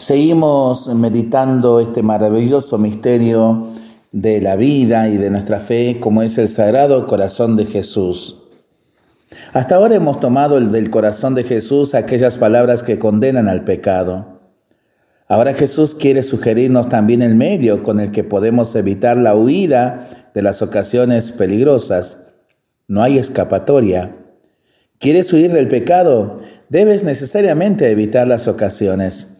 Seguimos 0.00 0.88
meditando 0.94 1.78
este 1.78 2.02
maravilloso 2.02 2.78
misterio 2.78 3.68
de 4.12 4.40
la 4.40 4.56
vida 4.56 5.10
y 5.10 5.18
de 5.18 5.28
nuestra 5.28 5.60
fe, 5.60 5.98
como 6.00 6.22
es 6.22 6.38
el 6.38 6.48
Sagrado 6.48 7.06
Corazón 7.06 7.54
de 7.54 7.66
Jesús. 7.66 8.38
Hasta 9.52 9.74
ahora 9.74 9.96
hemos 9.96 10.18
tomado 10.18 10.56
el 10.56 10.72
del 10.72 10.88
corazón 10.88 11.34
de 11.34 11.44
Jesús 11.44 11.94
aquellas 11.94 12.38
palabras 12.38 12.82
que 12.82 12.98
condenan 12.98 13.46
al 13.46 13.62
pecado. 13.64 14.40
Ahora 15.28 15.52
Jesús 15.52 15.94
quiere 15.94 16.22
sugerirnos 16.22 16.88
también 16.88 17.20
el 17.20 17.34
medio 17.34 17.82
con 17.82 18.00
el 18.00 18.10
que 18.10 18.24
podemos 18.24 18.74
evitar 18.76 19.18
la 19.18 19.36
huida 19.36 20.08
de 20.32 20.40
las 20.40 20.62
ocasiones 20.62 21.30
peligrosas. 21.30 22.26
No 22.88 23.02
hay 23.02 23.18
escapatoria. 23.18 24.14
¿Quieres 24.98 25.30
huir 25.30 25.52
del 25.52 25.68
pecado? 25.68 26.38
Debes 26.70 27.04
necesariamente 27.04 27.90
evitar 27.90 28.26
las 28.26 28.48
ocasiones 28.48 29.36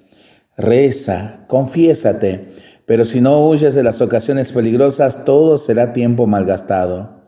reza, 0.60 1.44
confiésate, 1.48 2.48
pero 2.86 3.04
si 3.04 3.20
no 3.20 3.46
huyes 3.46 3.74
de 3.74 3.82
las 3.82 4.00
ocasiones 4.00 4.52
peligrosas, 4.52 5.24
todo 5.24 5.58
será 5.58 5.92
tiempo 5.92 6.26
malgastado. 6.26 7.20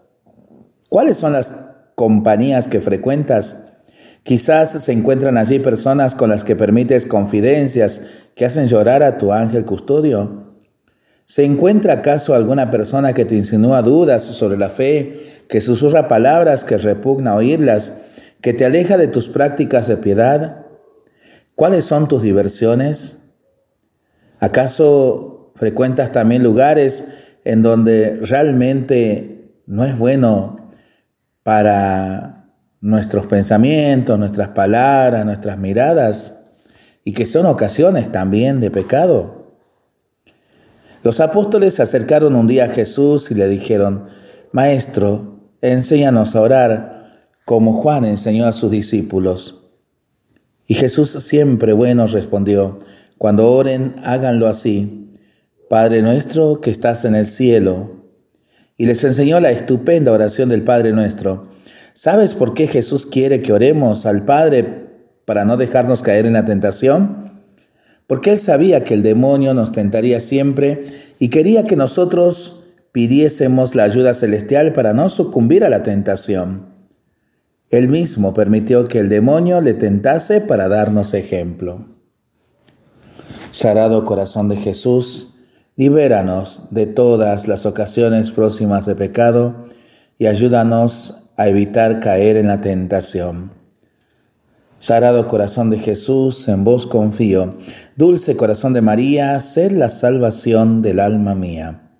¿Cuáles 0.88 1.16
son 1.16 1.32
las 1.32 1.54
compañías 1.94 2.68
que 2.68 2.80
frecuentas? 2.80 3.64
Quizás 4.24 4.70
se 4.70 4.92
encuentran 4.92 5.36
allí 5.36 5.58
personas 5.58 6.14
con 6.14 6.30
las 6.30 6.44
que 6.44 6.54
permites 6.56 7.06
confidencias 7.06 8.02
que 8.34 8.44
hacen 8.44 8.66
llorar 8.66 9.02
a 9.02 9.18
tu 9.18 9.32
ángel 9.32 9.64
custodio. 9.64 10.54
¿Se 11.24 11.44
encuentra 11.44 11.94
acaso 11.94 12.34
alguna 12.34 12.70
persona 12.70 13.14
que 13.14 13.24
te 13.24 13.36
insinúa 13.36 13.82
dudas 13.82 14.22
sobre 14.22 14.58
la 14.58 14.68
fe, 14.68 15.38
que 15.48 15.60
susurra 15.60 16.08
palabras 16.08 16.64
que 16.64 16.76
repugna 16.76 17.34
oírlas, 17.34 17.94
que 18.40 18.52
te 18.52 18.64
aleja 18.64 18.98
de 18.98 19.08
tus 19.08 19.28
prácticas 19.28 19.88
de 19.88 19.96
piedad? 19.96 20.66
¿Cuáles 21.54 21.84
son 21.84 22.08
tus 22.08 22.22
diversiones? 22.22 23.21
¿Acaso 24.42 25.52
frecuentas 25.54 26.10
también 26.10 26.42
lugares 26.42 27.04
en 27.44 27.62
donde 27.62 28.18
realmente 28.22 29.54
no 29.66 29.84
es 29.84 29.96
bueno 29.96 30.68
para 31.44 32.48
nuestros 32.80 33.28
pensamientos, 33.28 34.18
nuestras 34.18 34.48
palabras, 34.48 35.24
nuestras 35.24 35.58
miradas, 35.58 36.40
y 37.04 37.12
que 37.12 37.24
son 37.24 37.46
ocasiones 37.46 38.10
también 38.10 38.58
de 38.58 38.72
pecado? 38.72 39.52
Los 41.04 41.20
apóstoles 41.20 41.74
se 41.74 41.82
acercaron 41.84 42.34
un 42.34 42.48
día 42.48 42.64
a 42.64 42.70
Jesús 42.70 43.30
y 43.30 43.34
le 43.34 43.46
dijeron, 43.46 44.08
Maestro, 44.50 45.38
enséñanos 45.60 46.34
a 46.34 46.40
orar 46.40 47.12
como 47.44 47.74
Juan 47.74 48.04
enseñó 48.04 48.46
a 48.46 48.52
sus 48.52 48.72
discípulos. 48.72 49.68
Y 50.66 50.74
Jesús 50.74 51.10
siempre 51.10 51.72
bueno 51.72 52.08
respondió, 52.08 52.78
cuando 53.22 53.52
oren, 53.52 53.94
háganlo 54.02 54.48
así. 54.48 55.08
Padre 55.70 56.02
nuestro 56.02 56.60
que 56.60 56.72
estás 56.72 57.04
en 57.04 57.14
el 57.14 57.24
cielo. 57.24 58.02
Y 58.76 58.86
les 58.86 59.04
enseñó 59.04 59.38
la 59.38 59.52
estupenda 59.52 60.10
oración 60.10 60.48
del 60.48 60.64
Padre 60.64 60.90
nuestro. 60.90 61.46
¿Sabes 61.94 62.34
por 62.34 62.52
qué 62.52 62.66
Jesús 62.66 63.06
quiere 63.06 63.40
que 63.40 63.52
oremos 63.52 64.06
al 64.06 64.24
Padre 64.24 64.88
para 65.24 65.44
no 65.44 65.56
dejarnos 65.56 66.02
caer 66.02 66.26
en 66.26 66.32
la 66.32 66.44
tentación? 66.44 67.44
Porque 68.08 68.32
Él 68.32 68.40
sabía 68.40 68.82
que 68.82 68.94
el 68.94 69.04
demonio 69.04 69.54
nos 69.54 69.70
tentaría 69.70 70.18
siempre 70.18 70.82
y 71.20 71.28
quería 71.28 71.62
que 71.62 71.76
nosotros 71.76 72.64
pidiésemos 72.90 73.76
la 73.76 73.84
ayuda 73.84 74.14
celestial 74.14 74.72
para 74.72 74.94
no 74.94 75.08
sucumbir 75.08 75.64
a 75.64 75.68
la 75.68 75.84
tentación. 75.84 76.66
Él 77.70 77.88
mismo 77.88 78.34
permitió 78.34 78.86
que 78.86 78.98
el 78.98 79.08
demonio 79.08 79.60
le 79.60 79.74
tentase 79.74 80.40
para 80.40 80.66
darnos 80.66 81.14
ejemplo. 81.14 81.91
Sagrado 83.52 84.06
Corazón 84.06 84.48
de 84.48 84.56
Jesús, 84.56 85.34
libéranos 85.76 86.62
de 86.70 86.86
todas 86.86 87.46
las 87.46 87.66
ocasiones 87.66 88.30
próximas 88.30 88.86
de 88.86 88.94
pecado 88.94 89.66
y 90.18 90.26
ayúdanos 90.26 91.24
a 91.36 91.48
evitar 91.48 92.00
caer 92.00 92.38
en 92.38 92.46
la 92.46 92.62
tentación. 92.62 93.50
Sagrado 94.78 95.28
Corazón 95.28 95.68
de 95.68 95.78
Jesús, 95.78 96.48
en 96.48 96.64
vos 96.64 96.86
confío. 96.86 97.54
Dulce 97.94 98.38
Corazón 98.38 98.72
de 98.72 98.80
María, 98.80 99.38
sed 99.38 99.72
la 99.72 99.90
salvación 99.90 100.80
del 100.80 100.98
alma 100.98 101.34
mía. 101.34 101.90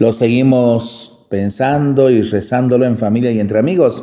Lo 0.00 0.12
seguimos 0.12 1.26
pensando 1.30 2.10
y 2.10 2.22
rezándolo 2.22 2.86
en 2.86 2.98
familia 2.98 3.30
y 3.30 3.38
entre 3.38 3.60
amigos. 3.60 4.02